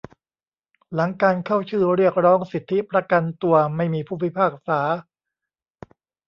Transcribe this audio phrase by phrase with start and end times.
[0.93, 4.81] หลังการเข้าชื่อเรียกร้องสิทธิประกันตัว ไม่มีผู้พิพากษา